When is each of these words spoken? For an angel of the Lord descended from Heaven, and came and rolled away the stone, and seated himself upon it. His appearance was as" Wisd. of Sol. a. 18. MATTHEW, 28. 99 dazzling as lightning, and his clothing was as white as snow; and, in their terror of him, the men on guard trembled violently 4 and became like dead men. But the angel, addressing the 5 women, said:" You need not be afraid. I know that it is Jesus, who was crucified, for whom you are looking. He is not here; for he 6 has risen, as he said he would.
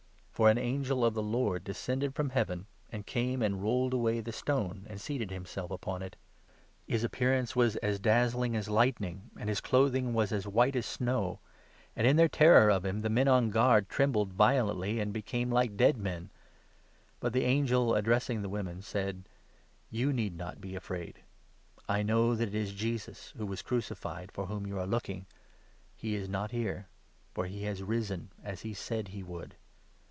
For 0.33 0.49
an 0.49 0.57
angel 0.57 1.05
of 1.05 1.13
the 1.13 1.21
Lord 1.21 1.63
descended 1.63 2.15
from 2.15 2.31
Heaven, 2.31 2.65
and 2.91 3.05
came 3.05 3.43
and 3.43 3.61
rolled 3.61 3.93
away 3.93 4.21
the 4.21 4.31
stone, 4.31 4.87
and 4.89 4.99
seated 4.99 5.29
himself 5.29 5.69
upon 5.69 6.01
it. 6.01 6.15
His 6.87 7.03
appearance 7.03 7.55
was 7.55 7.75
as" 7.75 7.97
Wisd. 8.01 8.07
of 8.07 8.31
Sol. 8.31 8.41
a. 8.41 8.47
18. 8.47 8.51
MATTHEW, 8.53 8.53
28. 8.53 8.53
99 8.55 8.55
dazzling 8.55 8.55
as 8.55 8.75
lightning, 8.75 9.29
and 9.39 9.49
his 9.49 9.61
clothing 9.61 10.13
was 10.15 10.31
as 10.31 10.47
white 10.47 10.75
as 10.75 10.85
snow; 10.87 11.39
and, 11.95 12.07
in 12.07 12.15
their 12.15 12.27
terror 12.27 12.71
of 12.71 12.83
him, 12.83 13.01
the 13.01 13.11
men 13.11 13.27
on 13.27 13.51
guard 13.51 13.87
trembled 13.87 14.33
violently 14.33 14.93
4 14.95 15.01
and 15.03 15.13
became 15.13 15.51
like 15.51 15.77
dead 15.77 15.97
men. 15.97 16.31
But 17.19 17.33
the 17.33 17.43
angel, 17.43 17.93
addressing 17.93 18.41
the 18.41 18.47
5 18.47 18.51
women, 18.51 18.81
said:" 18.81 19.29
You 19.91 20.11
need 20.11 20.35
not 20.35 20.59
be 20.59 20.73
afraid. 20.75 21.19
I 21.87 22.01
know 22.01 22.33
that 22.33 22.47
it 22.49 22.55
is 22.55 22.73
Jesus, 22.73 23.29
who 23.37 23.45
was 23.45 23.61
crucified, 23.61 24.31
for 24.31 24.47
whom 24.47 24.65
you 24.65 24.79
are 24.79 24.87
looking. 24.87 25.27
He 25.95 26.15
is 26.15 26.27
not 26.27 26.49
here; 26.49 26.87
for 27.31 27.45
he 27.45 27.59
6 27.59 27.67
has 27.67 27.83
risen, 27.83 28.31
as 28.43 28.61
he 28.61 28.73
said 28.73 29.09
he 29.09 29.21
would. 29.21 29.53